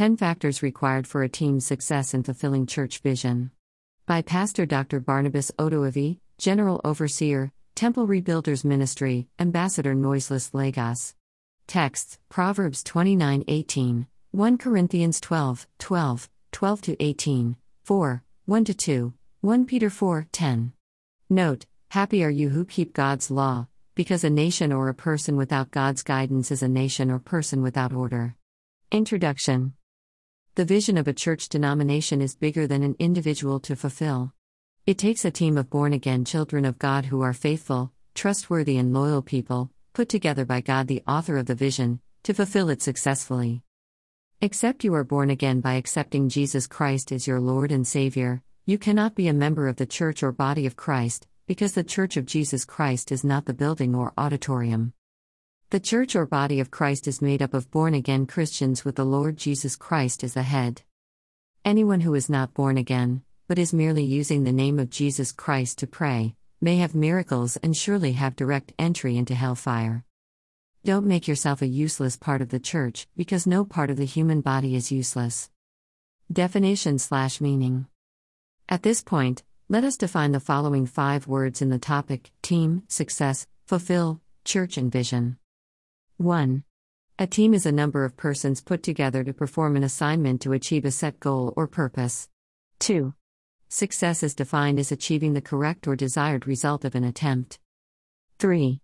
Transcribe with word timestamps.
10 0.00 0.16
Factors 0.16 0.62
Required 0.62 1.06
for 1.06 1.22
a 1.22 1.28
Team's 1.28 1.66
Success 1.66 2.14
in 2.14 2.22
Fulfilling 2.22 2.64
Church 2.64 3.00
Vision. 3.00 3.50
By 4.06 4.22
Pastor 4.22 4.64
Dr. 4.64 4.98
Barnabas 4.98 5.50
Odoavi, 5.58 6.20
General 6.38 6.80
Overseer, 6.82 7.52
Temple 7.74 8.06
Rebuilders 8.06 8.64
Ministry, 8.64 9.28
Ambassador 9.38 9.94
Noiseless 9.94 10.54
Lagos. 10.54 11.14
Texts 11.66 12.18
Proverbs 12.30 12.82
29 12.82 13.44
18, 13.46 14.06
1 14.30 14.56
Corinthians 14.56 15.20
12, 15.20 15.66
12, 15.78 16.30
12 16.50 16.80
18, 16.98 17.56
4, 17.84 18.22
1 18.46 18.64
2, 18.64 19.12
1 19.42 19.66
Peter 19.66 19.90
4, 19.90 20.28
10. 20.32 20.72
Note, 21.28 21.66
Happy 21.90 22.24
are 22.24 22.30
you 22.30 22.48
who 22.48 22.64
keep 22.64 22.94
God's 22.94 23.30
law, 23.30 23.66
because 23.94 24.24
a 24.24 24.30
nation 24.30 24.72
or 24.72 24.88
a 24.88 24.94
person 24.94 25.36
without 25.36 25.70
God's 25.70 26.02
guidance 26.02 26.50
is 26.50 26.62
a 26.62 26.68
nation 26.68 27.10
or 27.10 27.18
person 27.18 27.60
without 27.60 27.92
order. 27.92 28.34
Introduction 28.90 29.74
The 30.60 30.66
vision 30.66 30.98
of 30.98 31.08
a 31.08 31.14
church 31.14 31.48
denomination 31.48 32.20
is 32.20 32.34
bigger 32.34 32.66
than 32.66 32.82
an 32.82 32.94
individual 32.98 33.60
to 33.60 33.74
fulfill. 33.74 34.34
It 34.84 34.98
takes 34.98 35.24
a 35.24 35.30
team 35.30 35.56
of 35.56 35.70
born 35.70 35.94
again 35.94 36.26
children 36.26 36.66
of 36.66 36.78
God 36.78 37.06
who 37.06 37.22
are 37.22 37.32
faithful, 37.32 37.94
trustworthy, 38.14 38.76
and 38.76 38.92
loyal 38.92 39.22
people, 39.22 39.70
put 39.94 40.10
together 40.10 40.44
by 40.44 40.60
God, 40.60 40.86
the 40.86 41.02
author 41.08 41.38
of 41.38 41.46
the 41.46 41.54
vision, 41.54 42.00
to 42.24 42.34
fulfill 42.34 42.68
it 42.68 42.82
successfully. 42.82 43.62
Except 44.42 44.84
you 44.84 44.92
are 44.92 45.02
born 45.02 45.30
again 45.30 45.60
by 45.60 45.76
accepting 45.76 46.28
Jesus 46.28 46.66
Christ 46.66 47.10
as 47.10 47.26
your 47.26 47.40
Lord 47.40 47.72
and 47.72 47.86
Savior, 47.86 48.42
you 48.66 48.76
cannot 48.76 49.14
be 49.14 49.28
a 49.28 49.32
member 49.32 49.66
of 49.66 49.76
the 49.76 49.86
church 49.86 50.22
or 50.22 50.30
body 50.30 50.66
of 50.66 50.76
Christ, 50.76 51.26
because 51.46 51.72
the 51.72 51.84
Church 51.84 52.18
of 52.18 52.26
Jesus 52.26 52.66
Christ 52.66 53.10
is 53.10 53.24
not 53.24 53.46
the 53.46 53.54
building 53.54 53.94
or 53.94 54.12
auditorium. 54.18 54.92
The 55.70 55.78
Church 55.78 56.16
or 56.16 56.26
body 56.26 56.58
of 56.58 56.72
Christ 56.72 57.06
is 57.06 57.22
made 57.22 57.40
up 57.40 57.54
of 57.54 57.70
born 57.70 57.94
again 57.94 58.26
Christians 58.26 58.84
with 58.84 58.96
the 58.96 59.04
Lord 59.04 59.36
Jesus 59.36 59.76
Christ 59.76 60.24
as 60.24 60.34
the 60.34 60.42
head. 60.42 60.82
Anyone 61.64 62.00
who 62.00 62.12
is 62.16 62.28
not 62.28 62.54
born 62.54 62.76
again, 62.76 63.22
but 63.46 63.56
is 63.56 63.72
merely 63.72 64.02
using 64.02 64.42
the 64.42 64.50
name 64.50 64.80
of 64.80 64.90
Jesus 64.90 65.30
Christ 65.30 65.78
to 65.78 65.86
pray, 65.86 66.34
may 66.60 66.78
have 66.78 66.96
miracles 66.96 67.56
and 67.58 67.76
surely 67.76 68.14
have 68.14 68.34
direct 68.34 68.72
entry 68.80 69.16
into 69.16 69.36
hellfire. 69.36 70.04
Don't 70.84 71.06
make 71.06 71.28
yourself 71.28 71.62
a 71.62 71.68
useless 71.68 72.16
part 72.16 72.42
of 72.42 72.48
the 72.48 72.58
church, 72.58 73.06
because 73.16 73.46
no 73.46 73.64
part 73.64 73.90
of 73.90 73.96
the 73.96 74.04
human 74.04 74.40
body 74.40 74.74
is 74.74 74.90
useless. 74.90 75.50
Definition 76.32 76.98
slash 76.98 77.40
meaning. 77.40 77.86
At 78.68 78.82
this 78.82 79.02
point, 79.02 79.44
let 79.68 79.84
us 79.84 79.96
define 79.96 80.32
the 80.32 80.40
following 80.40 80.86
five 80.86 81.28
words 81.28 81.62
in 81.62 81.70
the 81.70 81.78
topic 81.78 82.32
team, 82.42 82.82
success, 82.88 83.46
fulfill, 83.66 84.20
church, 84.44 84.76
and 84.76 84.90
vision. 84.90 85.36
1. 86.20 86.62
A 87.18 87.26
team 87.26 87.54
is 87.54 87.64
a 87.64 87.72
number 87.72 88.04
of 88.04 88.14
persons 88.14 88.60
put 88.60 88.82
together 88.82 89.24
to 89.24 89.32
perform 89.32 89.74
an 89.74 89.82
assignment 89.82 90.42
to 90.42 90.52
achieve 90.52 90.84
a 90.84 90.90
set 90.90 91.18
goal 91.18 91.54
or 91.56 91.66
purpose. 91.66 92.28
2. 92.80 93.14
Success 93.70 94.22
is 94.22 94.34
defined 94.34 94.78
as 94.78 94.92
achieving 94.92 95.32
the 95.32 95.40
correct 95.40 95.88
or 95.88 95.96
desired 95.96 96.46
result 96.46 96.84
of 96.84 96.94
an 96.94 97.04
attempt. 97.04 97.58
3. 98.38 98.82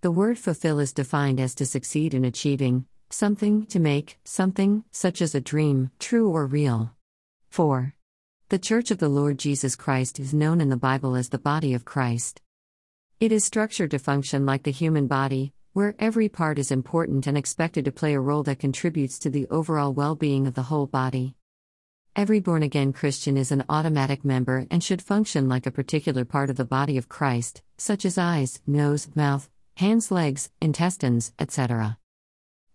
The 0.00 0.10
word 0.10 0.38
fulfill 0.38 0.78
is 0.78 0.94
defined 0.94 1.38
as 1.40 1.54
to 1.56 1.66
succeed 1.66 2.14
in 2.14 2.24
achieving 2.24 2.86
something, 3.10 3.66
to 3.66 3.78
make 3.78 4.18
something, 4.24 4.84
such 4.90 5.20
as 5.20 5.34
a 5.34 5.42
dream, 5.42 5.90
true 5.98 6.30
or 6.30 6.46
real. 6.46 6.94
4. 7.50 7.94
The 8.48 8.58
Church 8.58 8.90
of 8.90 8.96
the 8.96 9.10
Lord 9.10 9.38
Jesus 9.38 9.76
Christ 9.76 10.18
is 10.18 10.32
known 10.32 10.62
in 10.62 10.70
the 10.70 10.78
Bible 10.78 11.16
as 11.16 11.28
the 11.28 11.38
body 11.38 11.74
of 11.74 11.84
Christ. 11.84 12.40
It 13.20 13.30
is 13.30 13.44
structured 13.44 13.90
to 13.90 13.98
function 13.98 14.46
like 14.46 14.62
the 14.62 14.70
human 14.70 15.06
body, 15.06 15.52
where 15.78 15.94
every 16.00 16.28
part 16.28 16.58
is 16.58 16.72
important 16.72 17.28
and 17.28 17.38
expected 17.38 17.84
to 17.84 17.92
play 17.92 18.12
a 18.12 18.20
role 18.20 18.42
that 18.42 18.58
contributes 18.58 19.16
to 19.16 19.30
the 19.30 19.46
overall 19.48 19.92
well 19.92 20.16
being 20.16 20.44
of 20.48 20.54
the 20.54 20.64
whole 20.64 20.88
body. 20.88 21.36
Every 22.16 22.40
born 22.40 22.64
again 22.64 22.92
Christian 22.92 23.36
is 23.36 23.52
an 23.52 23.62
automatic 23.68 24.24
member 24.24 24.66
and 24.72 24.82
should 24.82 25.00
function 25.00 25.48
like 25.48 25.66
a 25.66 25.70
particular 25.70 26.24
part 26.24 26.50
of 26.50 26.56
the 26.56 26.64
body 26.64 26.98
of 26.98 27.08
Christ, 27.08 27.62
such 27.76 28.04
as 28.04 28.18
eyes, 28.18 28.60
nose, 28.66 29.08
mouth, 29.14 29.48
hands, 29.76 30.10
legs, 30.10 30.50
intestines, 30.60 31.32
etc. 31.38 31.96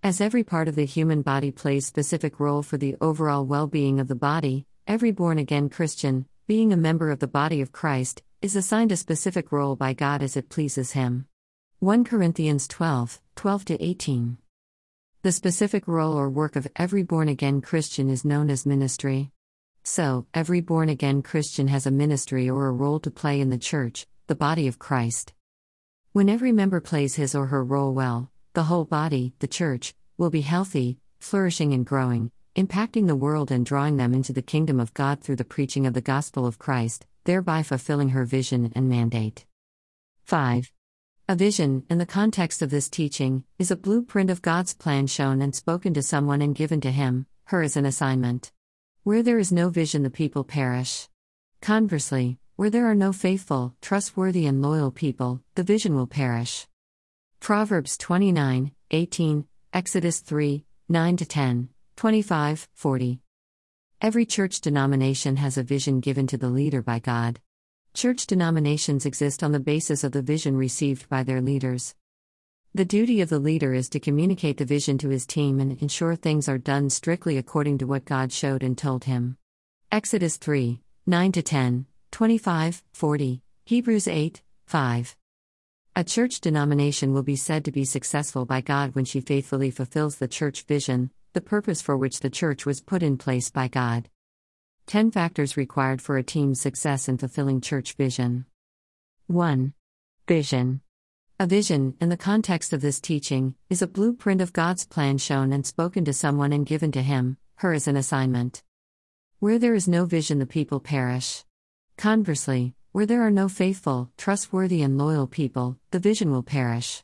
As 0.01 0.21
every 0.21 0.45
part 0.45 0.69
of 0.69 0.75
the 0.75 0.85
human 0.85 1.23
body 1.23 1.51
plays 1.51 1.85
specific 1.85 2.39
role 2.39 2.63
for 2.63 2.77
the 2.77 2.95
overall 3.01 3.45
well-being 3.45 3.99
of 3.99 4.07
the 4.07 4.15
body, 4.15 4.65
Every 4.87 5.11
born 5.11 5.39
again 5.39 5.67
Christian, 5.67 6.25
being 6.47 6.71
a 6.71 6.77
member 6.77 7.11
of 7.11 7.19
the 7.19 7.27
body 7.27 7.59
of 7.59 7.73
Christ, 7.73 8.23
is 8.41 8.55
assigned 8.55 8.93
a 8.93 8.95
specific 8.95 9.51
role 9.51 9.75
by 9.75 9.91
God 9.91 10.23
as 10.23 10.37
it 10.37 10.47
pleases 10.47 10.93
Him. 10.93 11.27
1 11.83 12.05
Corinthians 12.05 12.65
12 12.69 13.19
12 13.35 13.65
18. 13.71 14.37
The 15.21 15.33
specific 15.33 15.85
role 15.85 16.13
or 16.13 16.29
work 16.29 16.55
of 16.55 16.65
every 16.77 17.03
born 17.03 17.27
again 17.27 17.59
Christian 17.59 18.09
is 18.09 18.23
known 18.23 18.49
as 18.49 18.65
ministry. 18.65 19.31
So, 19.83 20.25
every 20.33 20.61
born 20.61 20.87
again 20.87 21.21
Christian 21.21 21.67
has 21.67 21.85
a 21.85 21.91
ministry 21.91 22.49
or 22.49 22.67
a 22.67 22.71
role 22.71 23.01
to 23.01 23.11
play 23.11 23.41
in 23.41 23.49
the 23.49 23.57
church, 23.57 24.07
the 24.27 24.33
body 24.33 24.69
of 24.69 24.79
Christ. 24.79 25.33
When 26.13 26.29
every 26.29 26.53
member 26.53 26.79
plays 26.79 27.15
his 27.15 27.35
or 27.35 27.47
her 27.47 27.65
role 27.65 27.93
well, 27.93 28.31
the 28.53 28.63
whole 28.63 28.85
body, 28.85 29.33
the 29.39 29.47
church, 29.49 29.93
will 30.17 30.29
be 30.29 30.39
healthy, 30.39 30.99
flourishing, 31.19 31.73
and 31.73 31.85
growing, 31.85 32.31
impacting 32.55 33.07
the 33.07 33.17
world 33.17 33.51
and 33.51 33.65
drawing 33.65 33.97
them 33.97 34.13
into 34.13 34.31
the 34.31 34.41
kingdom 34.41 34.79
of 34.79 34.93
God 34.93 35.19
through 35.19 35.35
the 35.35 35.43
preaching 35.43 35.85
of 35.85 35.93
the 35.93 35.99
gospel 35.99 36.45
of 36.45 36.57
Christ, 36.57 37.05
thereby 37.25 37.61
fulfilling 37.61 38.11
her 38.11 38.23
vision 38.23 38.71
and 38.73 38.87
mandate. 38.87 39.45
5. 40.23 40.71
A 41.29 41.37
vision, 41.37 41.85
in 41.89 41.99
the 41.99 42.05
context 42.05 42.61
of 42.61 42.69
this 42.69 42.89
teaching, 42.89 43.45
is 43.57 43.71
a 43.71 43.77
blueprint 43.77 44.29
of 44.29 44.41
God's 44.41 44.73
plan 44.73 45.07
shown 45.07 45.41
and 45.41 45.55
spoken 45.55 45.93
to 45.93 46.01
someone 46.01 46.41
and 46.41 46.53
given 46.53 46.81
to 46.81 46.91
him, 46.91 47.27
her 47.45 47.61
as 47.61 47.77
an 47.77 47.85
assignment. 47.85 48.51
Where 49.03 49.23
there 49.23 49.39
is 49.39 49.49
no 49.49 49.69
vision, 49.69 50.03
the 50.03 50.09
people 50.09 50.43
perish. 50.43 51.07
Conversely, 51.61 52.39
where 52.57 52.69
there 52.69 52.87
are 52.91 52.95
no 52.95 53.13
faithful, 53.13 53.73
trustworthy, 53.81 54.45
and 54.45 54.61
loyal 54.61 54.91
people, 54.91 55.41
the 55.55 55.63
vision 55.63 55.95
will 55.95 56.07
perish. 56.07 56.67
Proverbs 57.39 57.97
29, 57.97 58.73
18, 58.91 59.47
Exodus 59.71 60.19
3, 60.19 60.65
9 60.89 61.15
10. 61.15 61.69
25, 61.95 62.67
40. 62.73 63.19
Every 64.01 64.25
church 64.25 64.59
denomination 64.59 65.37
has 65.37 65.57
a 65.57 65.63
vision 65.63 66.01
given 66.01 66.27
to 66.27 66.37
the 66.37 66.49
leader 66.49 66.81
by 66.81 66.99
God. 66.99 67.39
Church 67.95 68.25
denominations 68.25 69.05
exist 69.05 69.43
on 69.43 69.51
the 69.51 69.59
basis 69.59 70.03
of 70.03 70.13
the 70.13 70.23
vision 70.23 70.57
received 70.57 71.07
by 71.09 71.21
their 71.21 71.41
leaders. 71.41 71.93
The 72.73 72.85
duty 72.85 73.21
of 73.21 73.29
the 73.29 73.37
leader 73.37 73.75
is 73.75 73.87
to 73.89 73.99
communicate 73.99 74.57
the 74.57 74.65
vision 74.65 74.97
to 74.97 75.09
his 75.09 75.27
team 75.27 75.59
and 75.59 75.79
ensure 75.79 76.15
things 76.15 76.49
are 76.49 76.57
done 76.57 76.89
strictly 76.89 77.37
according 77.37 77.77
to 77.77 77.85
what 77.85 78.05
God 78.05 78.31
showed 78.31 78.63
and 78.63 78.75
told 78.75 79.03
him. 79.03 79.37
Exodus 79.91 80.37
3 80.37 80.81
9 81.05 81.31
10, 81.33 81.85
25, 82.09 82.83
40, 82.93 83.41
Hebrews 83.65 84.07
8 84.07 84.41
5. 84.65 85.15
A 85.95 86.03
church 86.03 86.41
denomination 86.41 87.13
will 87.13 87.21
be 87.21 87.35
said 87.35 87.63
to 87.65 87.71
be 87.71 87.85
successful 87.85 88.43
by 88.45 88.61
God 88.61 88.95
when 88.95 89.05
she 89.05 89.21
faithfully 89.21 89.69
fulfills 89.69 90.15
the 90.15 90.27
church 90.27 90.63
vision, 90.63 91.11
the 91.33 91.41
purpose 91.41 91.83
for 91.83 91.95
which 91.95 92.21
the 92.21 92.31
church 92.31 92.65
was 92.65 92.81
put 92.81 93.03
in 93.03 93.17
place 93.17 93.51
by 93.51 93.67
God. 93.67 94.09
10 94.87 95.11
factors 95.11 95.57
required 95.57 96.01
for 96.01 96.17
a 96.17 96.23
team's 96.23 96.59
success 96.59 97.07
in 97.07 97.17
fulfilling 97.17 97.61
church 97.61 97.93
vision. 97.93 98.45
1. 99.27 99.73
Vision. 100.27 100.81
A 101.39 101.47
vision, 101.47 101.95
in 101.99 102.09
the 102.09 102.17
context 102.17 102.73
of 102.73 102.81
this 102.81 102.99
teaching, 102.99 103.55
is 103.69 103.81
a 103.81 103.87
blueprint 103.87 104.41
of 104.41 104.53
God's 104.53 104.85
plan 104.85 105.17
shown 105.17 105.51
and 105.51 105.65
spoken 105.65 106.05
to 106.05 106.13
someone 106.13 106.53
and 106.53 106.65
given 106.65 106.91
to 106.91 107.01
him, 107.01 107.37
her 107.55 107.73
as 107.73 107.87
an 107.87 107.95
assignment. 107.95 108.61
Where 109.39 109.57
there 109.57 109.73
is 109.73 109.87
no 109.87 110.05
vision, 110.05 110.39
the 110.39 110.45
people 110.45 110.79
perish. 110.79 111.43
Conversely, 111.97 112.75
where 112.91 113.05
there 113.05 113.25
are 113.25 113.31
no 113.31 113.49
faithful, 113.49 114.11
trustworthy, 114.17 114.81
and 114.81 114.97
loyal 114.97 115.27
people, 115.27 115.77
the 115.91 115.99
vision 115.99 116.29
will 116.31 116.43
perish. 116.43 117.03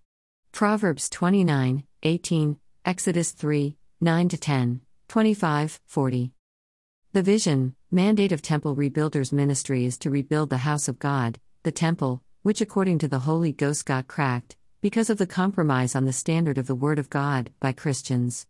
Proverbs 0.52 1.10
29, 1.10 1.84
18, 2.04 2.58
Exodus 2.86 3.32
3, 3.32 3.78
9 4.02 4.30
to 4.30 4.38
10, 4.38 4.82
25, 5.08 5.80
40. 5.86 6.34
The 7.12 7.24
vision, 7.24 7.74
mandate 7.90 8.32
of 8.32 8.44
Temple 8.44 8.76
Rebuilders 8.76 9.34
Ministry 9.34 9.84
is 9.84 9.98
to 9.98 10.12
rebuild 10.12 10.52
the 10.52 10.58
house 10.58 10.88
of 10.88 11.00
God, 11.00 11.40
the 11.64 11.72
temple, 11.72 12.22
which 12.44 12.62
according 12.62 13.00
to 13.00 13.08
the 13.08 13.18
Holy 13.18 13.52
Ghost 13.52 13.88
got 13.88 14.08
cracked, 14.08 14.58
because 14.80 15.10
of 15.10 15.18
the 15.18 15.26
compromise 15.26 15.96
on 15.96 16.06
the 16.06 16.14
standard 16.14 16.60
of 16.60 16.68
the 16.68 16.76
Word 16.76 17.00
of 17.00 17.10
God, 17.10 17.50
by 17.60 17.72
Christians. 17.72 18.46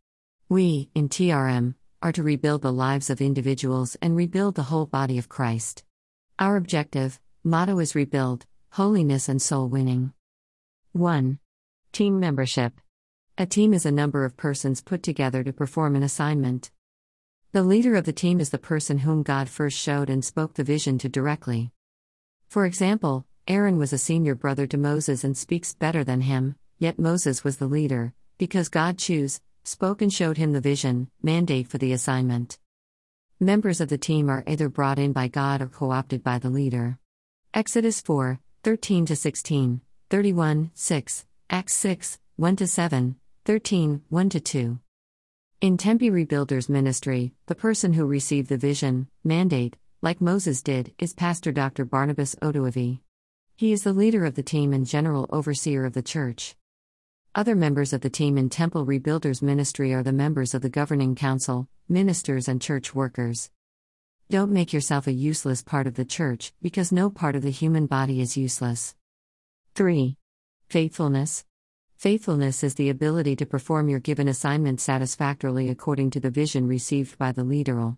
We, 0.49 0.89
in 0.93 1.07
TRM, 1.07 1.75
are 2.01 2.11
to 2.11 2.21
rebuild 2.21 2.61
the 2.61 2.73
lives 2.73 3.09
of 3.09 3.21
individuals 3.21 3.95
and 4.01 4.17
rebuild 4.17 4.55
the 4.55 4.63
whole 4.63 4.87
body 4.87 5.17
of 5.17 5.29
Christ. 5.29 5.85
Our 6.37 6.57
objective, 6.57 7.17
motto 7.45 7.79
is 7.79 7.95
rebuild, 7.95 8.45
holiness 8.71 9.29
and 9.29 9.41
soul 9.41 9.69
winning. 9.69 10.11
1. 10.91 11.39
Team 11.93 12.19
membership. 12.19 12.81
A 13.37 13.45
team 13.45 13.73
is 13.73 13.85
a 13.85 13.91
number 13.91 14.25
of 14.25 14.35
persons 14.35 14.81
put 14.81 15.01
together 15.01 15.45
to 15.45 15.53
perform 15.53 15.95
an 15.95 16.03
assignment. 16.03 16.71
The 17.51 17.63
leader 17.63 17.95
of 17.95 18.05
the 18.05 18.13
team 18.13 18.39
is 18.39 18.51
the 18.51 18.59
person 18.59 18.99
whom 18.99 19.23
God 19.23 19.49
first 19.49 19.75
showed 19.75 20.07
and 20.07 20.23
spoke 20.23 20.53
the 20.53 20.63
vision 20.63 20.99
to 20.99 21.09
directly. 21.09 21.71
For 22.47 22.63
example, 22.63 23.25
Aaron 23.47 23.79
was 23.79 23.91
a 23.91 23.97
senior 23.97 24.35
brother 24.35 24.67
to 24.67 24.77
Moses 24.77 25.23
and 25.23 25.35
speaks 25.35 25.73
better 25.73 26.03
than 26.03 26.21
him, 26.21 26.55
yet 26.77 26.99
Moses 26.99 27.43
was 27.43 27.57
the 27.57 27.65
leader, 27.65 28.13
because 28.37 28.69
God 28.69 28.99
chose 28.99 29.41
spoke 29.63 29.99
and 30.03 30.13
showed 30.13 30.37
him 30.37 30.51
the 30.51 30.61
vision, 30.61 31.09
mandate 31.23 31.67
for 31.67 31.79
the 31.79 31.91
assignment. 31.91 32.59
Members 33.39 33.81
of 33.81 33.89
the 33.89 33.97
team 33.97 34.29
are 34.29 34.43
either 34.45 34.69
brought 34.69 34.99
in 34.99 35.11
by 35.11 35.27
God 35.27 35.59
or 35.59 35.67
co 35.69 35.89
opted 35.89 36.23
by 36.23 36.37
the 36.37 36.51
leader. 36.51 36.99
Exodus 37.51 37.99
4 37.99 38.39
13 38.61 39.07
16, 39.07 39.81
31 40.11 40.69
6, 40.75 41.25
Acts 41.49 41.73
6 41.73 42.19
1 42.35 42.57
7, 42.57 43.15
13 43.45 44.01
1 44.07 44.29
2. 44.29 44.79
In 45.61 45.75
Temple 45.75 46.07
Rebuilders 46.07 46.69
Ministry, 46.69 47.33
the 47.47 47.53
person 47.53 47.91
who 47.91 48.05
received 48.05 48.47
the 48.47 48.55
vision, 48.55 49.09
mandate, 49.25 49.75
like 50.01 50.21
Moses 50.21 50.61
did, 50.61 50.93
is 50.99 51.11
Pastor 51.11 51.51
Dr. 51.51 51.83
Barnabas 51.83 52.33
Odoavi. 52.35 53.01
He 53.57 53.73
is 53.73 53.83
the 53.83 53.91
leader 53.91 54.23
of 54.23 54.35
the 54.35 54.41
team 54.41 54.71
and 54.71 54.87
general 54.87 55.27
overseer 55.31 55.83
of 55.83 55.91
the 55.91 56.01
church. 56.01 56.55
Other 57.35 57.55
members 57.55 57.91
of 57.91 57.99
the 57.99 58.09
team 58.09 58.37
in 58.37 58.49
Temple 58.49 58.85
Rebuilders 58.85 59.41
Ministry 59.41 59.93
are 59.93 60.01
the 60.01 60.13
members 60.13 60.53
of 60.53 60.61
the 60.61 60.69
governing 60.69 61.13
council, 61.13 61.67
ministers, 61.89 62.47
and 62.47 62.61
church 62.61 62.95
workers. 62.95 63.51
Don't 64.29 64.53
make 64.53 64.71
yourself 64.71 65.07
a 65.07 65.11
useless 65.11 65.61
part 65.61 65.87
of 65.87 65.95
the 65.95 66.05
church, 66.05 66.53
because 66.61 66.93
no 66.93 67.09
part 67.09 67.35
of 67.35 67.41
the 67.41 67.51
human 67.51 67.85
body 67.85 68.21
is 68.21 68.37
useless. 68.37 68.95
3. 69.75 70.15
Faithfulness. 70.69 71.43
Faithfulness 71.99 72.63
is 72.63 72.75
the 72.75 72.87
ability 72.87 73.35
to 73.35 73.45
perform 73.45 73.89
your 73.89 73.99
given 73.99 74.29
assignment 74.29 74.79
satisfactorily 74.79 75.67
according 75.67 76.09
to 76.09 76.21
the 76.21 76.29
vision 76.29 76.65
received 76.65 77.17
by 77.17 77.33
the 77.33 77.43
leader. 77.43 77.97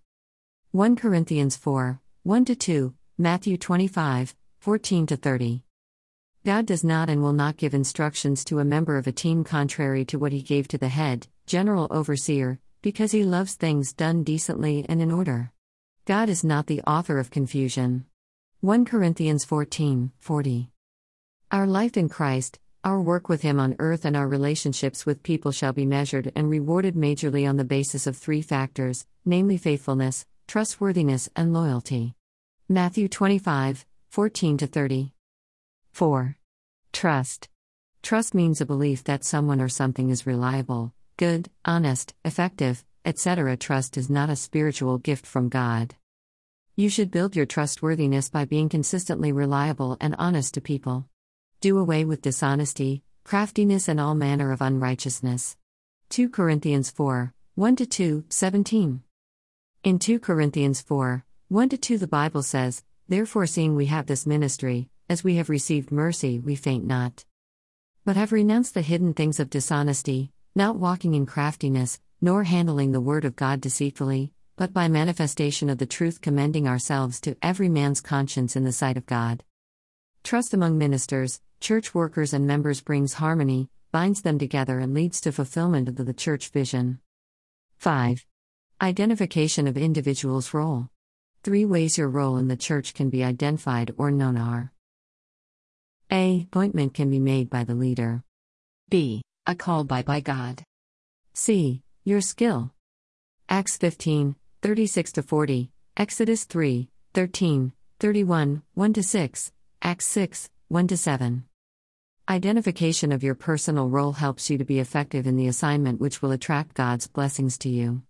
1 0.71 0.95
Corinthians 0.95 1.56
4 1.56 2.01
1 2.24 2.45
2, 2.45 2.95
Matthew 3.19 3.57
25 3.57 4.36
14 4.57 5.06
30. 5.06 5.62
God 6.44 6.65
does 6.65 6.83
not 6.83 7.12
and 7.12 7.21
will 7.21 7.31
not 7.31 7.57
give 7.57 7.75
instructions 7.75 8.44
to 8.45 8.57
a 8.57 8.65
member 8.65 8.98
of 8.98 9.06
a 9.06 9.12
team 9.12 9.44
contrary 9.44 10.04
to 10.06 10.18
what 10.18 10.31
he 10.31 10.42
gave 10.42 10.68
to 10.69 10.80
the 10.80 10.89
head, 10.89 11.27
general 11.45 11.88
overseer, 11.92 12.59
because 12.81 13.12
he 13.12 13.24
loves 13.24 13.54
things 13.54 13.94
done 13.94 14.24
decently 14.24 14.83
and 14.89 15.00
in 15.00 15.12
order. 15.12 15.51
God 16.06 16.27
is 16.27 16.44
not 16.44 16.65
the 16.65 16.81
author 16.88 17.19
of 17.19 17.30
confusion. 17.30 18.07
1 18.62 18.83
Corinthians 18.83 19.45
14 19.45 20.12
40. 20.18 20.71
Our 21.51 21.68
life 21.68 21.97
in 21.97 22.09
Christ, 22.09 22.60
our 22.83 23.01
work 23.01 23.30
with 23.30 23.44
Him 23.44 23.60
on 23.60 23.75
earth 23.80 24.06
and 24.06 24.18
our 24.18 24.28
relationships 24.28 25.06
with 25.06 25.24
people 25.24 25.51
shall 25.51 25.74
be 25.74 25.86
measured 25.86 26.31
and 26.36 26.50
rewarded 26.50 26.95
majorly 26.95 27.48
on 27.48 27.57
the 27.57 27.63
basis 27.63 28.07
of 28.07 28.18
three 28.18 28.42
factors, 28.42 29.06
namely 29.24 29.57
faithfulness, 29.57 30.25
trustworthiness, 30.48 31.30
and 31.36 31.54
loyalty. 31.54 32.16
Matthew 32.68 33.07
25, 33.07 33.86
14 34.10 34.57
30. 34.57 35.13
4. 35.92 36.38
Trust. 36.92 37.50
Trust 38.01 38.33
means 38.33 38.62
a 38.62 38.66
belief 38.66 39.04
that 39.04 39.24
someone 39.24 39.62
or 39.62 39.69
something 39.69 40.10
is 40.10 40.25
reliable, 40.25 40.94
good, 41.18 41.50
honest, 41.63 42.16
effective, 42.25 42.83
etc. 43.06 43.57
Trust 43.57 43.95
is 43.98 44.10
not 44.10 44.30
a 44.30 44.36
spiritual 44.36 44.98
gift 44.98 45.25
from 45.25 45.50
God. 45.50 45.95
You 46.75 46.89
should 46.89 47.12
build 47.12 47.36
your 47.36 47.45
trustworthiness 47.45 48.30
by 48.30 48.45
being 48.45 48.69
consistently 48.69 49.31
reliable 49.31 49.98
and 50.01 50.16
honest 50.18 50.56
to 50.56 50.62
people. 50.62 51.06
Do 51.61 51.77
away 51.77 52.05
with 52.05 52.23
dishonesty, 52.23 53.03
craftiness, 53.23 53.87
and 53.87 53.99
all 53.99 54.15
manner 54.15 54.51
of 54.51 54.63
unrighteousness. 54.63 55.57
2 56.09 56.27
Corinthians 56.27 56.89
4 56.89 57.35
1 57.53 57.75
2, 57.75 58.23
17. 58.29 59.03
In 59.83 59.99
2 59.99 60.19
Corinthians 60.19 60.81
4 60.81 61.23
1 61.49 61.69
2, 61.69 61.99
the 61.99 62.07
Bible 62.07 62.41
says, 62.41 62.83
Therefore, 63.07 63.45
seeing 63.45 63.75
we 63.75 63.85
have 63.85 64.07
this 64.07 64.25
ministry, 64.25 64.89
as 65.07 65.23
we 65.23 65.35
have 65.35 65.51
received 65.51 65.91
mercy, 65.91 66.39
we 66.39 66.55
faint 66.55 66.83
not. 66.83 67.25
But 68.05 68.15
have 68.15 68.31
renounced 68.31 68.73
the 68.73 68.81
hidden 68.81 69.13
things 69.13 69.39
of 69.39 69.51
dishonesty, 69.51 70.31
not 70.55 70.77
walking 70.77 71.13
in 71.13 71.27
craftiness, 71.27 71.99
nor 72.19 72.43
handling 72.43 72.91
the 72.91 72.99
word 72.99 73.23
of 73.23 73.35
God 73.35 73.61
deceitfully, 73.61 74.33
but 74.55 74.73
by 74.73 74.87
manifestation 74.87 75.69
of 75.69 75.77
the 75.77 75.85
truth 75.85 76.21
commending 76.21 76.67
ourselves 76.67 77.21
to 77.21 77.37
every 77.39 77.69
man's 77.69 78.01
conscience 78.01 78.55
in 78.55 78.63
the 78.63 78.71
sight 78.71 78.97
of 78.97 79.05
God. 79.05 79.43
Trust 80.23 80.55
among 80.55 80.79
ministers, 80.79 81.39
church 81.61 81.93
workers 81.93 82.33
and 82.33 82.47
members 82.47 82.81
brings 82.81 83.13
harmony, 83.13 83.69
binds 83.91 84.23
them 84.23 84.39
together, 84.39 84.79
and 84.79 84.95
leads 84.95 85.21
to 85.21 85.31
fulfillment 85.31 85.87
of 85.87 85.95
the 85.95 86.13
church 86.13 86.49
vision. 86.49 86.99
5. 87.77 88.25
Identification 88.81 89.67
of 89.67 89.77
individual's 89.77 90.55
role. 90.55 90.89
Three 91.43 91.65
ways 91.65 91.99
your 91.99 92.09
role 92.09 92.37
in 92.37 92.47
the 92.47 92.57
church 92.57 92.95
can 92.95 93.11
be 93.11 93.23
identified 93.23 93.93
or 93.97 94.09
known 94.09 94.37
are 94.37 94.73
A. 96.11 96.41
Appointment 96.41 96.95
can 96.95 97.11
be 97.11 97.19
made 97.19 97.49
by 97.49 97.63
the 97.63 97.75
leader. 97.75 98.23
B. 98.89 99.21
A 99.45 99.53
call 99.53 99.83
by 99.83 100.01
by 100.01 100.19
God. 100.19 100.63
C. 101.33 101.83
Your 102.03 102.21
skill. 102.21 102.71
Acts 103.49 103.77
15, 103.77 104.35
36 104.63 105.11
40, 105.11 105.71
Exodus 105.95 106.45
3, 106.45 106.89
13, 107.13 107.73
31, 107.99 108.63
1 108.73 108.93
6, 108.95 109.51
Acts 109.83 110.05
6, 110.07 110.49
1 110.69 110.87
7. 110.89 111.45
Identification 112.31 113.12
of 113.12 113.24
your 113.24 113.36
personal 113.36 113.89
role 113.89 114.13
helps 114.13 114.50
you 114.50 114.57
to 114.57 114.63
be 114.63 114.80
effective 114.80 115.28
in 115.28 115.36
the 115.36 115.50
assignment, 115.50 116.00
which 116.00 116.22
will 116.22 116.31
attract 116.31 116.75
God's 116.75 117.06
blessings 117.06 117.57
to 117.57 117.68
you. 117.68 118.04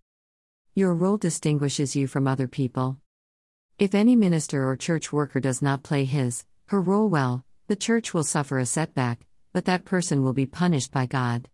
Your 0.76 0.94
role 0.94 1.18
distinguishes 1.18 1.96
you 1.96 2.06
from 2.06 2.28
other 2.28 2.48
people. 2.48 2.98
If 3.80 3.96
any 3.96 4.16
minister 4.16 4.70
or 4.70 4.76
church 4.76 5.12
worker 5.12 5.40
does 5.40 5.64
not 5.64 5.82
play 5.82 6.06
his, 6.06 6.46
her 6.68 6.80
role 6.80 7.10
well, 7.10 7.44
the 7.66 7.76
church 7.76 8.14
will 8.14 8.24
suffer 8.24 8.60
a 8.60 8.66
setback, 8.68 9.26
but 9.54 9.66
that 9.66 9.86
person 9.86 10.24
will 10.24 10.34
be 10.34 10.46
punished 10.46 10.92
by 10.92 11.08
God. 11.08 11.50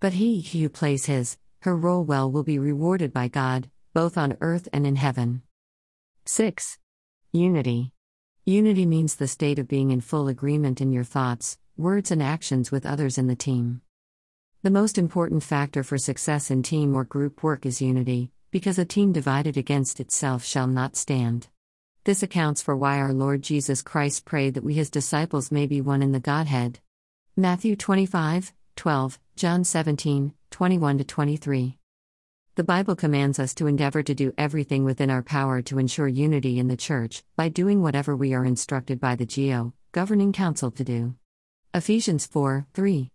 But 0.00 0.14
he 0.14 0.42
who 0.42 0.68
plays 0.68 1.06
his, 1.06 1.38
her 1.60 1.76
role 1.76 2.02
well 2.02 2.28
will 2.28 2.42
be 2.42 2.58
rewarded 2.58 3.12
by 3.12 3.28
God, 3.28 3.70
both 3.92 4.18
on 4.18 4.36
earth 4.40 4.68
and 4.72 4.84
in 4.84 4.96
heaven. 4.96 5.42
6. 6.26 6.76
Unity. 7.30 7.92
Unity 8.44 8.84
means 8.84 9.14
the 9.14 9.28
state 9.28 9.60
of 9.60 9.68
being 9.68 9.92
in 9.92 10.00
full 10.00 10.26
agreement 10.26 10.80
in 10.80 10.90
your 10.90 11.04
thoughts, 11.04 11.56
words, 11.76 12.10
and 12.10 12.22
actions 12.22 12.70
with 12.70 12.86
others 12.86 13.18
in 13.18 13.26
the 13.26 13.34
team. 13.34 13.80
The 14.62 14.70
most 14.70 14.96
important 14.96 15.42
factor 15.42 15.82
for 15.82 15.98
success 15.98 16.50
in 16.50 16.62
team 16.62 16.94
or 16.94 17.04
group 17.04 17.42
work 17.42 17.66
is 17.66 17.82
unity, 17.82 18.30
because 18.50 18.78
a 18.78 18.84
team 18.84 19.12
divided 19.12 19.56
against 19.56 19.98
itself 19.98 20.44
shall 20.44 20.66
not 20.66 20.96
stand. 20.96 21.48
This 22.04 22.22
accounts 22.22 22.62
for 22.62 22.76
why 22.76 22.98
our 22.98 23.12
Lord 23.12 23.42
Jesus 23.42 23.82
Christ 23.82 24.24
prayed 24.24 24.54
that 24.54 24.62
we 24.62 24.74
his 24.74 24.90
disciples 24.90 25.50
may 25.50 25.66
be 25.66 25.80
one 25.80 26.02
in 26.02 26.12
the 26.12 26.20
Godhead. 26.20 26.78
Matthew 27.36 27.74
25, 27.74 28.52
12, 28.76 29.18
John 29.34 29.64
17, 29.64 30.34
21 30.50 30.98
23. 30.98 31.78
The 32.54 32.62
Bible 32.62 32.94
commands 32.94 33.40
us 33.40 33.52
to 33.54 33.66
endeavor 33.66 34.04
to 34.04 34.14
do 34.14 34.32
everything 34.38 34.84
within 34.84 35.10
our 35.10 35.24
power 35.24 35.60
to 35.62 35.78
ensure 35.80 36.06
unity 36.06 36.60
in 36.60 36.68
the 36.68 36.76
Church, 36.76 37.24
by 37.34 37.48
doing 37.48 37.82
whatever 37.82 38.14
we 38.14 38.32
are 38.32 38.44
instructed 38.44 39.00
by 39.00 39.16
the 39.16 39.26
GO, 39.26 39.72
Governing 39.90 40.32
Council, 40.32 40.70
to 40.70 40.84
do. 40.84 41.16
Ephesians 41.76 42.24
4 42.24 42.68
3. 42.72 43.10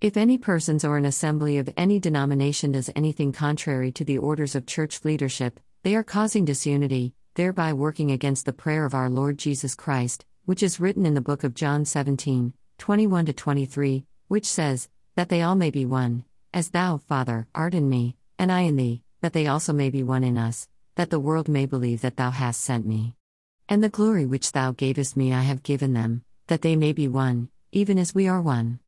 If 0.00 0.16
any 0.16 0.38
persons 0.38 0.84
or 0.84 0.96
an 0.96 1.04
assembly 1.04 1.56
of 1.58 1.72
any 1.76 2.00
denomination 2.00 2.72
does 2.72 2.90
anything 2.96 3.30
contrary 3.30 3.92
to 3.92 4.04
the 4.04 4.18
orders 4.18 4.56
of 4.56 4.66
church 4.66 5.04
leadership, 5.04 5.60
they 5.84 5.94
are 5.94 6.02
causing 6.02 6.44
disunity, 6.44 7.14
thereby 7.36 7.72
working 7.72 8.10
against 8.10 8.44
the 8.44 8.52
prayer 8.52 8.84
of 8.86 8.94
our 8.94 9.08
Lord 9.08 9.38
Jesus 9.38 9.76
Christ, 9.76 10.24
which 10.46 10.64
is 10.64 10.80
written 10.80 11.06
in 11.06 11.14
the 11.14 11.20
book 11.20 11.44
of 11.44 11.54
John 11.54 11.84
17 11.84 12.54
21 12.78 13.26
23, 13.26 14.04
which 14.26 14.46
says, 14.46 14.88
That 15.14 15.28
they 15.28 15.42
all 15.42 15.54
may 15.54 15.70
be 15.70 15.86
one, 15.86 16.24
as 16.52 16.70
thou, 16.70 16.96
Father, 16.96 17.46
art 17.54 17.72
in 17.72 17.88
me, 17.88 18.16
and 18.36 18.50
I 18.50 18.62
in 18.62 18.74
thee, 18.74 19.04
that 19.20 19.32
they 19.32 19.46
also 19.46 19.72
may 19.72 19.90
be 19.90 20.02
one 20.02 20.24
in 20.24 20.36
us, 20.38 20.68
that 20.96 21.10
the 21.10 21.20
world 21.20 21.46
may 21.46 21.66
believe 21.66 22.00
that 22.00 22.16
thou 22.16 22.32
hast 22.32 22.62
sent 22.62 22.84
me. 22.84 23.14
And 23.68 23.80
the 23.80 23.88
glory 23.88 24.26
which 24.26 24.50
thou 24.50 24.72
gavest 24.72 25.16
me 25.16 25.32
I 25.32 25.42
have 25.42 25.62
given 25.62 25.92
them, 25.92 26.24
that 26.48 26.62
they 26.62 26.74
may 26.74 26.92
be 26.92 27.06
one 27.06 27.48
even 27.72 27.98
as 27.98 28.14
we 28.14 28.28
are 28.28 28.40
one. 28.40 28.80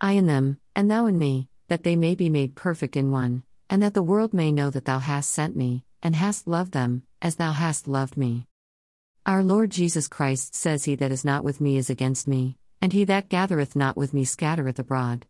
I 0.00 0.12
in 0.12 0.26
them, 0.26 0.58
and 0.74 0.90
thou 0.90 1.06
in 1.06 1.18
me, 1.18 1.48
that 1.68 1.82
they 1.82 1.96
may 1.96 2.14
be 2.14 2.28
made 2.28 2.54
perfect 2.54 2.96
in 2.96 3.10
one, 3.10 3.42
and 3.68 3.82
that 3.82 3.94
the 3.94 4.02
world 4.02 4.32
may 4.32 4.52
know 4.52 4.70
that 4.70 4.84
thou 4.84 4.98
hast 4.98 5.30
sent 5.30 5.56
me, 5.56 5.84
and 6.02 6.14
hast 6.14 6.46
loved 6.46 6.72
them, 6.72 7.02
as 7.20 7.36
thou 7.36 7.52
hast 7.52 7.88
loved 7.88 8.16
me. 8.16 8.46
Our 9.24 9.42
Lord 9.42 9.70
Jesus 9.70 10.06
Christ 10.06 10.54
says, 10.54 10.84
He 10.84 10.94
that 10.96 11.10
is 11.10 11.24
not 11.24 11.42
with 11.42 11.60
me 11.60 11.76
is 11.76 11.90
against 11.90 12.28
me, 12.28 12.56
and 12.80 12.92
he 12.92 13.04
that 13.04 13.28
gathereth 13.28 13.74
not 13.74 13.96
with 13.96 14.14
me 14.14 14.24
scattereth 14.24 14.78
abroad. 14.78 15.26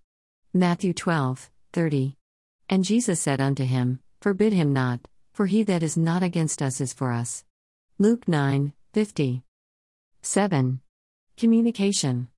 Matthew 0.53 0.93
12, 0.93 1.51
30. 1.73 2.17
And 2.69 2.85
Jesus 2.85 3.21
said 3.21 3.41
unto 3.41 3.65
him, 3.65 4.01
Forbid 4.21 4.53
him 4.53 4.73
not, 4.73 5.01
for 5.33 5.47
he 5.47 5.63
that 5.63 5.83
is 5.83 5.97
not 5.97 6.23
against 6.23 6.61
us 6.61 6.81
is 6.81 6.93
for 6.93 7.13
us. 7.13 7.45
Luke 7.99 8.27
9, 8.29 8.73
50. 8.93 9.43
7. 10.23 10.81
Communication. 11.37 12.29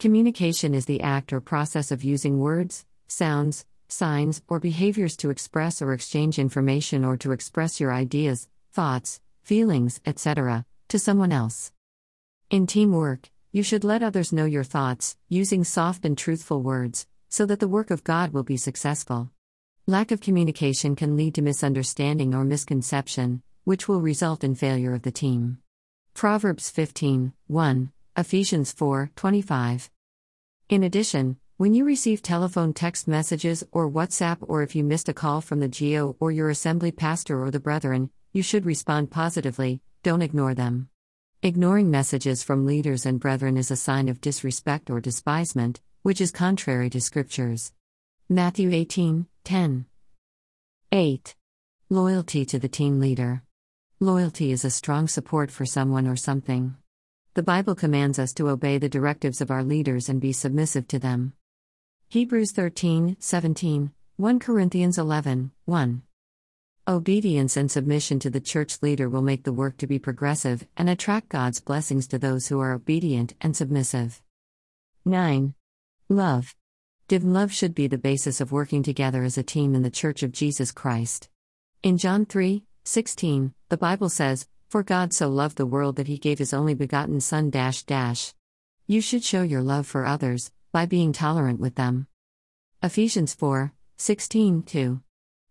Communication 0.00 0.72
is 0.72 0.86
the 0.86 1.02
act 1.02 1.30
or 1.30 1.42
process 1.42 1.90
of 1.90 2.02
using 2.02 2.40
words, 2.40 2.86
sounds, 3.06 3.66
signs, 3.86 4.40
or 4.48 4.58
behaviors 4.58 5.14
to 5.18 5.28
express 5.28 5.82
or 5.82 5.92
exchange 5.92 6.38
information 6.38 7.04
or 7.04 7.18
to 7.18 7.32
express 7.32 7.78
your 7.78 7.92
ideas, 7.92 8.48
thoughts, 8.72 9.20
feelings, 9.42 10.00
etc., 10.06 10.64
to 10.88 10.98
someone 10.98 11.32
else. 11.32 11.72
In 12.48 12.66
teamwork, 12.66 13.28
you 13.52 13.62
should 13.62 13.84
let 13.84 14.02
others 14.02 14.32
know 14.32 14.46
your 14.46 14.64
thoughts, 14.64 15.18
using 15.28 15.64
soft 15.64 16.06
and 16.06 16.16
truthful 16.16 16.62
words, 16.62 17.06
so 17.28 17.44
that 17.44 17.60
the 17.60 17.68
work 17.68 17.90
of 17.90 18.02
God 18.02 18.32
will 18.32 18.42
be 18.42 18.56
successful. 18.56 19.30
Lack 19.86 20.10
of 20.10 20.22
communication 20.22 20.96
can 20.96 21.14
lead 21.14 21.34
to 21.34 21.42
misunderstanding 21.42 22.34
or 22.34 22.46
misconception, 22.46 23.42
which 23.64 23.86
will 23.86 24.00
result 24.00 24.44
in 24.44 24.54
failure 24.54 24.94
of 24.94 25.02
the 25.02 25.12
team. 25.12 25.58
Proverbs 26.14 26.70
15 26.70 27.34
1, 27.48 27.92
Ephesians 28.20 28.70
4 28.70 29.10
25. 29.16 29.90
In 30.68 30.82
addition, 30.82 31.38
when 31.56 31.72
you 31.72 31.86
receive 31.86 32.20
telephone 32.20 32.74
text 32.74 33.08
messages 33.08 33.64
or 33.72 33.90
WhatsApp, 33.90 34.36
or 34.42 34.62
if 34.62 34.76
you 34.76 34.84
missed 34.84 35.08
a 35.08 35.14
call 35.14 35.40
from 35.40 35.60
the 35.60 35.68
GO 35.68 36.16
or 36.20 36.30
your 36.30 36.50
assembly 36.50 36.92
pastor 36.92 37.42
or 37.42 37.50
the 37.50 37.58
brethren, 37.58 38.10
you 38.34 38.42
should 38.42 38.66
respond 38.66 39.10
positively, 39.10 39.80
don't 40.02 40.20
ignore 40.20 40.52
them. 40.52 40.90
Ignoring 41.42 41.90
messages 41.90 42.42
from 42.42 42.66
leaders 42.66 43.06
and 43.06 43.18
brethren 43.18 43.56
is 43.56 43.70
a 43.70 43.76
sign 43.76 44.06
of 44.10 44.20
disrespect 44.20 44.90
or 44.90 45.00
despisement, 45.00 45.80
which 46.02 46.20
is 46.20 46.30
contrary 46.30 46.90
to 46.90 47.00
scriptures. 47.00 47.72
Matthew 48.28 48.70
18 48.70 49.28
10. 49.44 49.86
8. 50.92 51.34
Loyalty 51.88 52.44
to 52.44 52.58
the 52.58 52.68
team 52.68 53.00
leader. 53.00 53.44
Loyalty 53.98 54.52
is 54.52 54.66
a 54.66 54.70
strong 54.70 55.08
support 55.08 55.50
for 55.50 55.64
someone 55.64 56.06
or 56.06 56.16
something. 56.16 56.76
The 57.34 57.44
Bible 57.44 57.76
commands 57.76 58.18
us 58.18 58.32
to 58.34 58.48
obey 58.48 58.78
the 58.78 58.88
directives 58.88 59.40
of 59.40 59.52
our 59.52 59.62
leaders 59.62 60.08
and 60.08 60.20
be 60.20 60.32
submissive 60.32 60.88
to 60.88 60.98
them. 60.98 61.32
Hebrews 62.08 62.50
13, 62.50 63.18
17, 63.20 63.92
1 64.16 64.38
Corinthians 64.40 64.98
11, 64.98 65.52
1. 65.64 66.02
Obedience 66.88 67.56
and 67.56 67.70
submission 67.70 68.18
to 68.18 68.30
the 68.30 68.40
church 68.40 68.82
leader 68.82 69.08
will 69.08 69.22
make 69.22 69.44
the 69.44 69.52
work 69.52 69.76
to 69.76 69.86
be 69.86 69.96
progressive 69.96 70.66
and 70.76 70.90
attract 70.90 71.28
God's 71.28 71.60
blessings 71.60 72.08
to 72.08 72.18
those 72.18 72.48
who 72.48 72.58
are 72.58 72.72
obedient 72.72 73.34
and 73.40 73.56
submissive. 73.56 74.20
9. 75.04 75.54
Love. 76.08 76.56
Div 77.06 77.22
love 77.22 77.52
should 77.52 77.76
be 77.76 77.86
the 77.86 77.96
basis 77.96 78.40
of 78.40 78.50
working 78.50 78.82
together 78.82 79.22
as 79.22 79.38
a 79.38 79.44
team 79.44 79.76
in 79.76 79.82
the 79.82 79.90
Church 79.90 80.24
of 80.24 80.32
Jesus 80.32 80.72
Christ. 80.72 81.28
In 81.84 81.96
John 81.96 82.26
3, 82.26 82.64
16, 82.82 83.54
the 83.68 83.76
Bible 83.76 84.08
says, 84.08 84.48
For 84.70 84.84
God 84.84 85.12
so 85.12 85.28
loved 85.28 85.56
the 85.56 85.66
world 85.66 85.96
that 85.96 86.06
he 86.06 86.16
gave 86.16 86.38
his 86.38 86.54
only 86.54 86.74
begotten 86.74 87.20
Son. 87.20 87.50
Dash, 87.50 87.82
dash. 87.82 88.34
You 88.86 89.00
should 89.00 89.24
show 89.24 89.42
your 89.42 89.62
love 89.62 89.84
for 89.84 90.06
others 90.06 90.52
by 90.70 90.86
being 90.86 91.12
tolerant 91.12 91.58
with 91.58 91.74
them. 91.74 92.06
Ephesians 92.80 93.34
4, 93.34 93.72
16 93.96 94.62
2. 94.62 95.00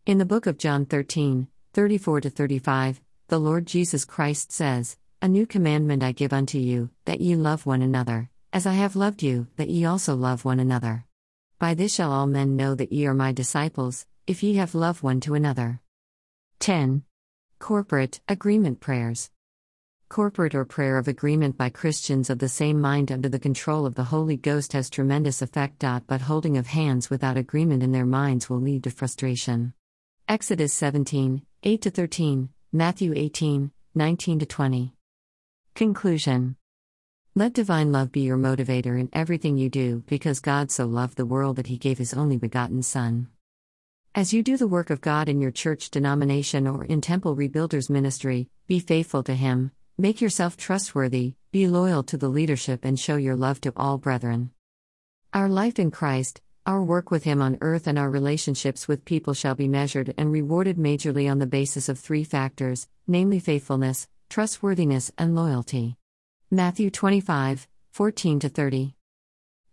In 0.06 0.20
the 0.20 0.26
book 0.26 0.48
of 0.48 0.58
John 0.58 0.86
13, 0.86 1.50
34 1.74 2.22
35, 2.22 3.02
the 3.28 3.40
Lord 3.40 3.68
Jesus 3.68 4.06
Christ 4.06 4.54
says, 4.54 4.96
A 5.22 5.28
new 5.28 5.46
commandment 5.46 6.02
I 6.02 6.14
give 6.14 6.32
unto 6.32 6.58
you, 6.58 6.90
that 7.04 7.20
ye 7.20 7.36
love 7.36 7.66
one 7.66 7.82
another, 7.82 8.30
as 8.54 8.66
I 8.66 8.76
have 8.76 8.96
loved 8.96 9.22
you, 9.22 9.48
that 9.58 9.70
ye 9.70 9.84
also 9.84 10.16
love 10.16 10.46
one 10.46 10.62
another. 10.62 11.04
By 11.60 11.74
this 11.74 11.94
shall 11.94 12.14
all 12.14 12.26
men 12.26 12.56
know 12.56 12.74
that 12.74 12.94
ye 12.94 13.06
are 13.06 13.14
my 13.14 13.34
disciples, 13.34 14.08
if 14.28 14.44
ye 14.44 14.56
have 14.56 14.74
love 14.74 15.04
one 15.04 15.20
to 15.22 15.34
another. 15.36 15.82
10. 16.60 17.04
Corporate 17.60 18.22
Agreement 18.28 18.80
Prayers. 18.80 19.30
Corporate 20.08 20.56
or 20.56 20.66
prayer 20.66 20.98
of 20.98 21.08
agreement 21.08 21.58
by 21.58 21.70
Christians 21.70 22.30
of 22.30 22.40
the 22.40 22.50
same 22.50 22.82
mind 22.82 23.12
under 23.12 23.30
the 23.30 23.38
control 23.38 23.86
of 23.86 23.94
the 23.94 24.06
Holy 24.06 24.38
Ghost 24.38 24.74
has 24.74 24.90
tremendous 24.90 25.42
effect. 25.42 25.84
But 26.08 26.22
holding 26.22 26.58
of 26.58 26.68
hands 26.68 27.10
without 27.10 27.38
agreement 27.38 27.84
in 27.84 27.92
their 27.92 28.06
minds 28.06 28.50
will 28.50 28.62
lead 28.62 28.86
to 28.86 28.92
frustration. 28.92 29.74
Exodus 30.28 30.74
17, 30.74 31.44
8 31.62 31.84
13, 31.84 32.50
Matthew 32.72 33.14
18, 33.16 33.72
19 33.94 34.40
20. 34.40 34.94
Conclusion 35.76 36.56
Let 37.36 37.54
divine 37.54 37.92
love 37.92 38.12
be 38.12 38.22
your 38.22 38.38
motivator 38.38 39.00
in 39.00 39.10
everything 39.14 39.58
you 39.58 39.70
do 39.70 40.02
because 40.08 40.40
God 40.40 40.72
so 40.72 40.88
loved 40.88 41.18
the 41.18 41.26
world 41.26 41.58
that 41.58 41.68
he 41.68 41.78
gave 41.78 41.98
his 41.98 42.14
only 42.14 42.38
begotten 42.38 42.82
Son. 42.82 43.28
As 44.16 44.34
you 44.34 44.42
do 44.42 44.58
the 44.58 44.68
work 44.68 44.90
of 44.90 45.02
God 45.02 45.30
in 45.30 45.40
your 45.40 45.52
church 45.52 45.92
denomination 45.92 46.66
or 46.66 46.84
in 46.84 47.00
Temple 47.00 47.36
Rebuilders 47.36 47.92
Ministry, 47.92 48.50
be 48.66 48.80
faithful 48.80 49.22
to 49.24 49.36
Him, 49.36 49.72
make 50.00 50.20
yourself 50.20 50.58
trustworthy, 50.58 51.36
be 51.52 51.68
loyal 51.68 52.02
to 52.04 52.18
the 52.18 52.28
leadership, 52.28 52.84
and 52.84 53.00
show 53.00 53.18
your 53.18 53.36
love 53.36 53.62
to 53.62 53.74
all 53.76 54.00
brethren. 54.00 54.50
Our 55.32 55.48
life 55.48 55.78
in 55.78 55.92
Christ, 55.92 56.42
our 56.66 56.84
work 56.84 57.12
with 57.12 57.24
Him 57.24 57.40
on 57.40 57.60
earth 57.62 57.86
and 57.86 58.00
our 58.00 58.10
relationships 58.10 58.88
with 58.88 59.06
people 59.06 59.36
shall 59.36 59.54
be 59.54 59.68
measured 59.68 60.16
and 60.18 60.32
rewarded 60.32 60.78
majorly 60.78 61.30
on 61.30 61.38
the 61.38 61.46
basis 61.46 61.88
of 61.88 62.00
three 62.00 62.24
factors 62.24 62.88
namely, 63.06 63.40
faithfulness, 63.40 64.08
trustworthiness, 64.28 65.12
and 65.20 65.36
loyalty. 65.36 65.98
Matthew 66.50 66.90
25, 66.90 67.68
14 67.92 68.40
30. 68.40 68.96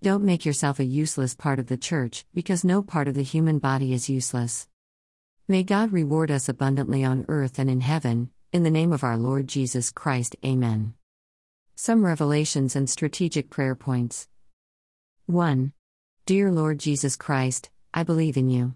Don't 0.03 0.25
make 0.25 0.45
yourself 0.45 0.79
a 0.79 0.85
useless 0.85 1.35
part 1.35 1.59
of 1.59 1.69
the 1.69 1.77
church, 1.77 2.27
because 2.35 2.65
no 2.65 2.83
part 2.83 3.09
of 3.09 3.15
the 3.15 3.23
human 3.23 3.59
body 3.59 3.95
is 3.95 4.11
useless. 4.11 4.69
May 5.49 5.63
God 5.63 5.93
reward 5.93 6.31
us 6.31 6.49
abundantly 6.49 7.03
on 7.03 7.25
earth 7.29 7.59
and 7.59 7.71
in 7.71 7.81
heaven, 7.81 8.31
in 8.53 8.63
the 8.63 8.71
name 8.71 8.93
of 8.93 9.03
our 9.03 9.17
Lord 9.17 9.49
Jesus 9.49 9.91
Christ, 9.91 10.37
Amen. 10.45 10.95
Some 11.75 12.05
revelations 12.05 12.77
and 12.77 12.91
strategic 12.91 13.49
prayer 13.49 13.75
points. 13.75 14.29
1. 15.27 15.73
Dear 16.27 16.53
Lord 16.53 16.79
Jesus 16.79 17.17
Christ, 17.17 17.71
I 17.95 18.03
believe 18.03 18.37
in 18.37 18.51
you. 18.51 18.75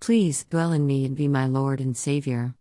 Please 0.00 0.44
dwell 0.44 0.72
in 0.72 0.86
me 0.86 1.04
and 1.04 1.16
be 1.16 1.28
my 1.28 1.46
Lord 1.46 1.80
and 1.80 1.96
Savior. 1.96 2.54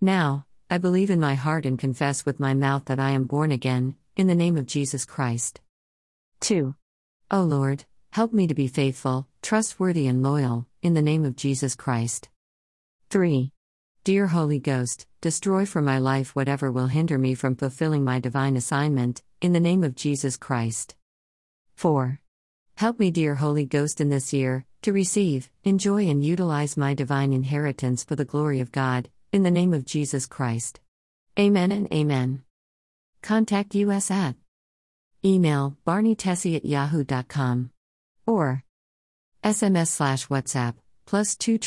Now, 0.00 0.46
I 0.70 0.78
believe 0.78 1.10
in 1.10 1.20
my 1.20 1.34
heart 1.34 1.64
and 1.64 1.78
confess 1.78 2.26
with 2.26 2.38
my 2.38 2.54
mouth 2.54 2.84
that 2.86 3.00
I 3.00 3.10
am 3.10 3.24
born 3.24 3.50
again, 3.50 3.96
in 4.14 4.26
the 4.26 4.34
name 4.34 4.56
of 4.56 4.66
Jesus 4.66 5.04
Christ. 5.04 5.60
2. 6.40 6.74
O 7.28 7.42
Lord, 7.42 7.84
help 8.10 8.32
me 8.32 8.46
to 8.46 8.54
be 8.54 8.68
faithful, 8.68 9.26
trustworthy, 9.42 10.06
and 10.06 10.22
loyal, 10.22 10.64
in 10.80 10.94
the 10.94 11.02
name 11.02 11.24
of 11.24 11.34
Jesus 11.34 11.74
Christ. 11.74 12.28
3. 13.10 13.50
Dear 14.04 14.28
Holy 14.28 14.60
Ghost, 14.60 15.08
destroy 15.20 15.66
from 15.66 15.84
my 15.84 15.98
life 15.98 16.36
whatever 16.36 16.70
will 16.70 16.86
hinder 16.86 17.18
me 17.18 17.34
from 17.34 17.56
fulfilling 17.56 18.04
my 18.04 18.20
divine 18.20 18.54
assignment, 18.56 19.24
in 19.40 19.52
the 19.52 19.58
name 19.58 19.82
of 19.82 19.96
Jesus 19.96 20.36
Christ. 20.36 20.94
4. 21.74 22.20
Help 22.76 23.00
me, 23.00 23.10
dear 23.10 23.34
Holy 23.34 23.64
Ghost, 23.64 24.00
in 24.00 24.08
this 24.08 24.32
year, 24.32 24.64
to 24.82 24.92
receive, 24.92 25.50
enjoy, 25.64 26.06
and 26.08 26.24
utilize 26.24 26.76
my 26.76 26.94
divine 26.94 27.32
inheritance 27.32 28.04
for 28.04 28.14
the 28.14 28.24
glory 28.24 28.60
of 28.60 28.70
God, 28.70 29.10
in 29.32 29.42
the 29.42 29.50
name 29.50 29.74
of 29.74 29.84
Jesus 29.84 30.26
Christ. 30.26 30.78
Amen 31.36 31.72
and 31.72 31.92
Amen. 31.92 32.44
Contact 33.20 33.74
us 33.74 34.12
at 34.12 34.36
email 35.24 35.76
barneytessie 35.86 36.56
at 36.56 36.64
yahoo.com 36.64 37.70
or 38.26 38.62
SMS 39.44 39.88
slash 39.88 40.28
WhatsApp 40.28 40.74
plus 41.06 41.36
2 41.36 41.58